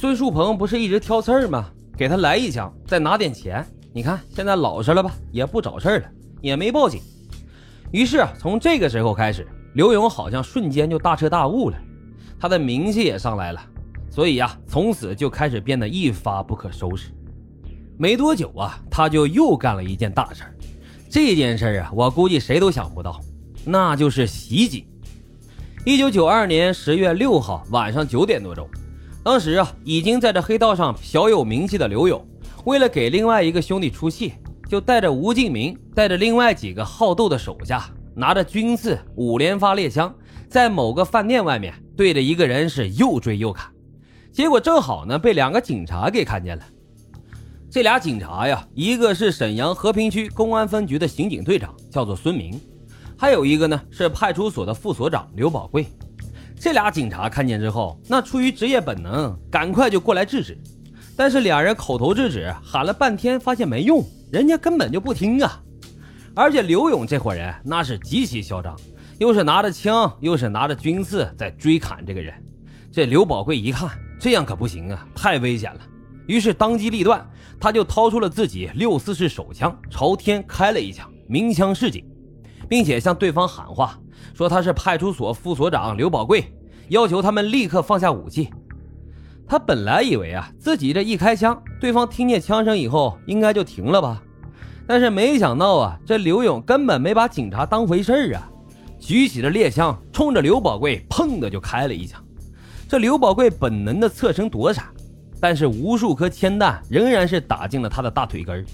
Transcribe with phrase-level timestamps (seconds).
[0.00, 1.68] 孙树鹏不是一直挑刺儿吗？
[1.96, 3.66] 给他来一枪，再拿点钱。
[3.92, 6.06] 你看现在老实了吧，也不找事儿了，
[6.40, 7.00] 也没报警。
[7.90, 11.76] 于是，从这个时候开始，刘勇好像瞬间就大彻大悟了，
[12.38, 13.60] 他的名气也上来了，
[14.08, 17.10] 所以呀，从此就开始变得一发不可收拾。
[17.96, 20.54] 没多久啊，他就又干了一件大事儿。
[21.10, 23.20] 这件事儿啊，我估计谁都想不到，
[23.64, 24.86] 那就是袭警。
[25.84, 28.68] 一九九二年十月六号晚上九点多钟，
[29.22, 32.26] 当时啊，已经在这黑道上小有名气的刘勇，
[32.64, 34.32] 为了给另外一个兄弟出气。
[34.68, 40.14] 就带着吴敬明，带着另外几个好斗的手下，拿着军刺五连发猎枪，
[40.46, 43.72] 在某个饭店外面对着一个人是又追又砍，
[44.30, 46.62] 结果正好呢被两个警察给看见了。
[47.70, 52.60] 这俩警察呀，一个是沈阳和平区公安分局的刑警队长，叫做孙明，
[53.16, 55.86] 还有一个呢是派出所的副所长刘宝贵。
[56.60, 60.58] 这俩警察看见之后，那出于职业本能，赶快就过来制止，
[61.16, 64.04] 但是俩人口头制止，喊了半天，发现没用。
[64.30, 65.62] 人家根本就不听啊！
[66.34, 68.76] 而且刘勇这伙人那是极其嚣张，
[69.18, 72.34] 又是拿着枪，又是拿着军刺在追砍这个人。
[72.92, 73.88] 这刘宝贵一看，
[74.20, 75.80] 这样可不行啊，太危险了。
[76.26, 77.26] 于是当机立断，
[77.58, 82.04] 他就掏出了自己六四式手枪，朝天开了一枪，鸣枪示警，
[82.68, 83.98] 并且向对方喊话，
[84.34, 86.52] 说他是派出所副所长刘宝贵，
[86.88, 88.48] 要求他们立刻放下武器。
[89.46, 94.22] 他本来以为啊，自己这一开枪，对方听见枪声以后应该就停了吧，
[94.86, 98.50] 但是没想到啊，这刘勇根本没把警察当回事儿啊，
[99.00, 102.22] 举起了猎枪，冲着刘宝贵砰的就开了一枪。
[102.86, 104.84] 这刘宝贵本能的侧身躲闪，
[105.40, 108.64] 但是无数颗铅弹仍然是打进了他的大腿根儿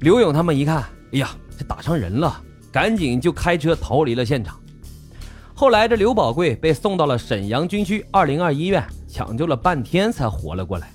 [0.00, 4.59] 刘勇他们一看，哎呀，这打伤人了，赶紧就开车逃离了现场。
[5.60, 8.82] 后来这刘宝贵被送到了沈阳军区二零二医院。
[9.06, 10.90] 抢救了半天才活了过来，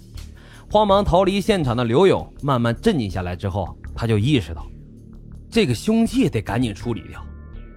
[0.71, 4.65] 慌忙逃离现场的刘勇慢慢镇静下来之后，他就意识到，
[5.51, 7.23] 这个凶器得赶紧处理掉。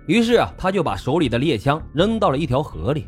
[0.06, 3.04] 于是啊，他就把手里的猎枪扔到了一条河里，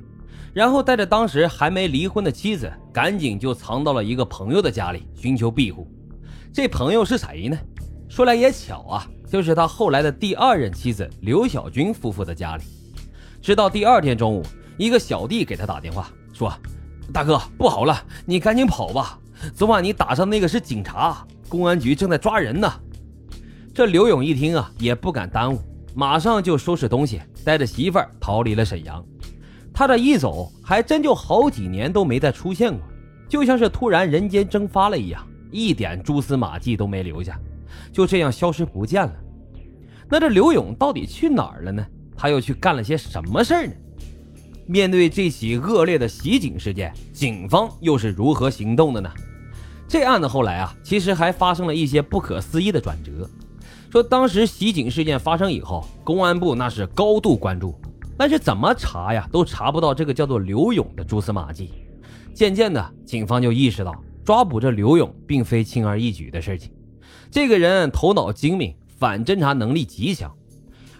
[0.52, 5.88] 然后带着当时还没离婚的妻子，赶紧就藏到了一个朋友的家里寻求庇护。
[6.52, 7.58] 这朋友是谁呢？
[8.10, 12.64] 说来也巧啊，就是他后来的第二任妻子刘小军夫妇的家里。
[13.40, 14.42] 直到第二天中午，
[14.76, 16.52] 一个小弟给他打电话说。
[17.12, 19.18] 大哥，不好了，你赶紧跑吧！
[19.52, 22.72] 昨晚你打伤那个是警察，公安局正在抓人呢。
[23.74, 25.58] 这刘勇一听啊，也不敢耽误，
[25.92, 29.04] 马上就收拾东西，带着媳妇儿逃离了沈阳。
[29.74, 32.80] 他这一走，还真就好几年都没再出现过，
[33.28, 37.36] 就像是突然人间蒸发了一样，一点蛛丝马迹都没留下，
[37.92, 39.12] 就这样消失不见了。
[40.08, 41.84] 那这刘勇到底去哪儿了呢？
[42.20, 43.72] 他又去干了些什么事儿呢？
[44.66, 49.10] 面对这起恶劣的袭警事件，警方又是如何行动的呢？
[49.88, 53.26] 这案子后来啊，其实还发生了一些不可思议的转折。
[53.90, 57.74] 说当时袭警事件发生以后，公安部那是高度关注，
[58.18, 61.70] 但是怎么查呀，都查不到这个叫做刘勇的蛛丝马迹。
[62.34, 63.94] 渐渐的，警方就意识到
[64.26, 66.70] 抓捕这刘勇并非轻而易举的事情。
[67.30, 70.30] 这个人头脑精明，反侦查能力极强，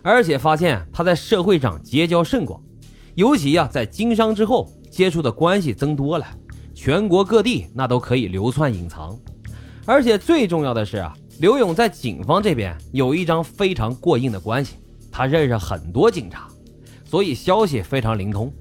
[0.03, 2.61] 而且发现他在社会上结交甚广。
[3.15, 6.27] 尤其呀，在经商之后接触的关系增多了，
[6.75, 9.19] 全国各地那都可以流窜隐藏。
[9.85, 14.77] 而且最重要的是啊，刘勇在警方这边有一张非常过硬的关系，
[15.11, 16.49] 他认识很多警察，
[17.05, 18.53] 所以消息非常灵通。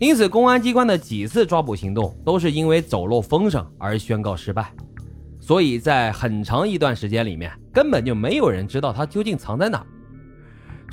[0.00, 4.72] 因此，公安机关的几次抓捕行动都是因为走漏风声而宣告失败。
[5.40, 9.86] 所以在很长一段时间里面，根本就没有人知道他究竟藏在哪。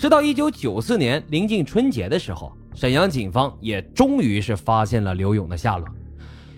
[0.02, 2.52] 直到一九九四年临近春节的时候。
[2.74, 5.88] 沈阳警方也终于是发现了刘勇的下落。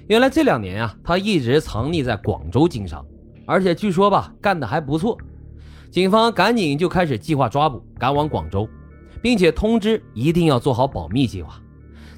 [0.08, 3.06] 原来这两年啊，他一直藏匿在广州经商，
[3.46, 5.18] 而且据说吧，干得还不错。
[5.92, 8.66] 警方赶紧就开始计划抓捕，赶往广州，
[9.22, 11.60] 并且通知一定要做好保密计划。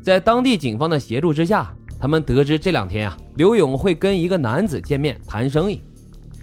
[0.04, 5.82] 在当地警方的协助之下，他们得知这两天啊，刘勇会跟一个男子见面谈生意，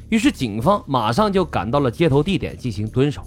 [0.09, 3.23] 于是警方马上就赶到了接头地点进行蹲守。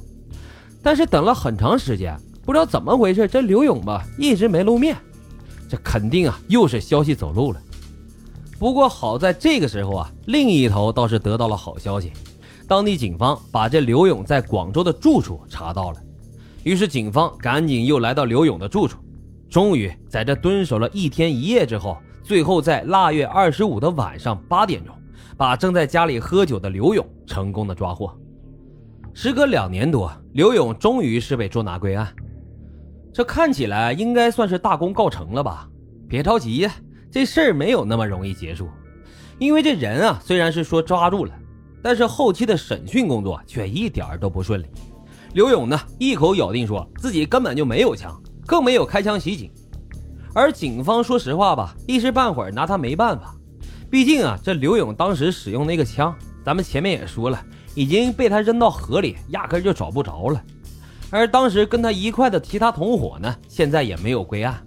[0.86, 2.16] 但是等了很长时间。
[2.46, 4.96] 不知道怎么回事，这刘勇吧一直没露面，
[5.68, 7.60] 这肯定啊又是消息走漏了。
[8.60, 12.12] 不过好在这个时候啊，另一头倒是得到了好消息，
[12.68, 15.98] 当地警方把这刘勇在广州的住处查到了，
[16.62, 19.00] 于是警方赶紧又来到刘勇的住处，
[19.50, 24.96] 终于在这蹲守了一天一夜之后，最后在腊月二十五的晚上八点钟，
[25.36, 28.16] 把正在家里喝酒的刘勇成功的抓获。
[29.18, 32.14] 时隔两年多，刘勇终于是被捉拿归案。
[33.14, 35.70] 这看起来应该算是大功告成了吧？
[36.06, 36.76] 别着急呀，
[37.10, 38.68] 这事儿没有那么容易结束。
[39.40, 41.32] 因为这人啊，虽然是说抓住了，
[41.82, 44.66] 但是后期的审讯工作却一点都不顺利。
[45.34, 49.50] 刘勇呢，一口咬定说自己根本就没有枪，更没有开枪袭警。
[50.34, 53.34] 而警方说实话吧，一时半会儿拿他没办法。
[53.90, 56.14] 毕竟啊，这刘勇当时使用那个枪，
[56.44, 57.42] 咱们前面也说了，
[57.76, 60.42] 已经被他扔到河里，压根就找不着了。
[61.12, 64.60] 而当时跟他一块的其他同伙呢，现在也没有归案，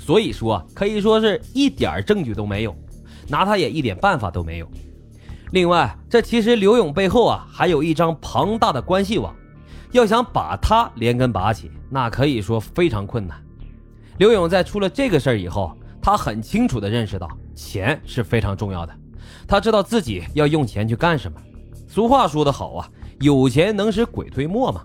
[0.00, 2.74] 所以说可以说是一点证据都没有，
[3.28, 4.68] 拿他也一点办法都没有。
[5.50, 9.34] 另外，这其实刘勇背后啊，还有一张庞大的关系网。
[9.90, 13.36] 要想把他连根拔起，那可以说非常困难。
[14.16, 18.94] 刘勇在出了这个事儿以后，他很清楚的认识到钱是非常重要的。
[19.46, 21.38] 他知道自己要用钱去干什么。
[21.92, 22.88] 俗话说得好啊，
[23.20, 24.82] 有钱能使鬼推磨嘛。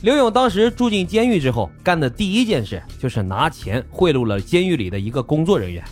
[0.00, 5.84] 刘勇当时住进监狱之后，干的第一件事就是拿钱贿赂了监狱里的一个工作人员。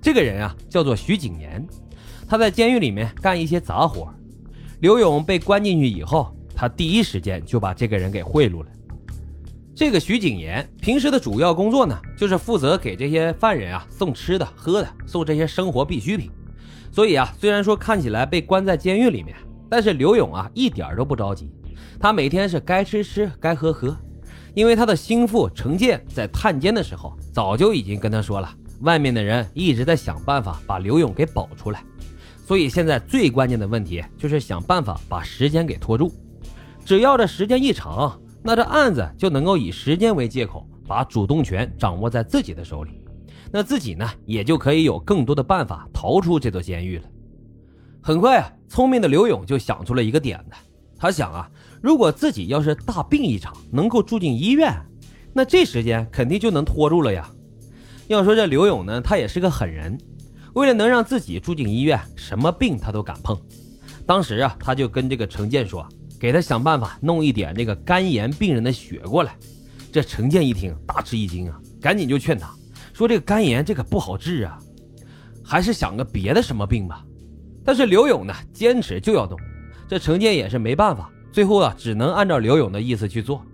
[0.00, 1.66] 这个人啊，叫做徐景言，
[2.28, 4.08] 他在监狱里面干一些杂活。
[4.78, 6.32] 刘勇被关进去以后。
[6.58, 8.68] 他第一时间就把这个人给贿赂了。
[9.74, 16.30] 这个徐景言平时的主要工作呢，就是负责给这些犯人啊送吃的喝的，送这些生活必需品。
[16.90, 19.36] 所以啊，虽然说看起来被关在监狱里面，
[19.68, 21.50] 但是刘勇啊一点都不着急。
[21.98, 23.96] 他每天是该吃吃，该喝喝。
[24.54, 28.48] 因为他的心腹程建在探监的时候，早就已经跟他说了，
[28.80, 31.84] 外面的人一直在想办法把刘勇给保出来。
[32.46, 36.10] 所以现在最关键的问题就是想办法把时间给拖住。
[36.84, 43.02] 只要这时间一长，那这案子就能够以时间为借口，把主动权掌握在自己的手里，
[43.50, 47.04] 那自己呢，也就可以有更多的办法逃出这座监狱了。
[48.06, 50.52] 很快啊，聪明的刘勇就想出了一个点子，
[50.96, 51.50] 他想啊，
[51.82, 54.72] 如果自己要是大病一场，能够住进医院，
[55.32, 57.28] 那这时间肯定就能拖住了呀。
[58.06, 59.98] 要说这刘勇呢，他也是个狠人，
[60.54, 63.36] 为了能让自己住进医院，什么病他都敢碰。
[64.06, 65.84] 当时啊，他就跟这个程建说。
[66.20, 69.36] 给他想办法弄一点那个肝炎病人的血过来。
[69.90, 72.54] 这程建一听大吃一惊啊，赶紧就劝他
[72.94, 74.58] 说：“这个肝炎这个不好治啊，
[75.44, 77.04] 还是想个别的什么病吧。”
[77.66, 79.36] 但是刘勇呢坚持就要弄，
[79.88, 83.44] 这程建也是没办法，最后啊只能按照刘勇的意思去做。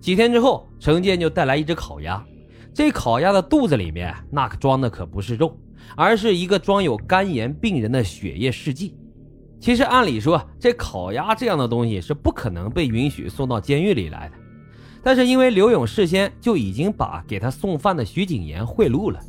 [0.00, 2.24] 几天之后，程建就带来一只烤鸭，
[2.72, 5.56] 这烤鸭的肚子里面那可装的可不是肉，
[5.94, 8.96] 而是一个装有肝炎病人的血液试剂。
[9.60, 14.34] 其实按理说，这烤鸭这样的东西是不可能被允许送到监狱里来的。
[15.02, 19.20] 但是因为刘勇事先就已经把给他送饭的徐景言贿赂了，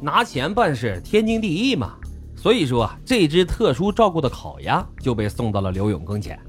[0.00, 1.94] 拿钱办事天经地义嘛。
[2.40, 6.40] 所以说这只特殊照顾的烤鸭就被送到了刘勇跟前。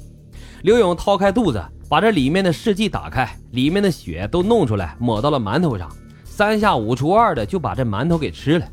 [0.64, 5.94] 刘勇掏开肚子，把这里面的试剂打开，里面的血都弄出来，抹到了馒头上，
[6.24, 8.66] 三下五除二的就把这馒头给吃了。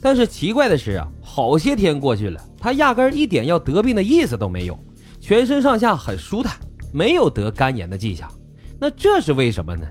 [0.00, 4.78] 但是奇怪的是啊，好些天过去了，他压根一点要得病的意思都没有，
[5.20, 6.56] 全身上下很舒坦，
[6.94, 8.26] 没有得肝炎的迹象。
[8.80, 9.86] 那这是为什么呢？